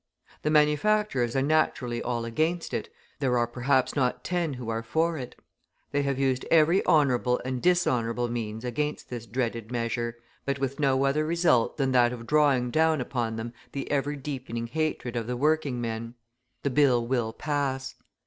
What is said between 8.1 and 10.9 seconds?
means against this dreaded measure, but with